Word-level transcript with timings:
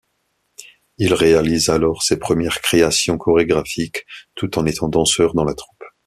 Il 0.97 1.13
réalise 1.13 1.69
alors 1.69 2.01
ses 2.01 2.17
premières 2.17 2.59
créations 2.61 3.19
chorégraphiques 3.19 4.07
tout 4.33 4.57
en 4.57 4.65
étant 4.65 4.87
danseur 4.89 5.35
dans 5.35 5.43
la 5.43 5.53
troupe. 5.53 5.83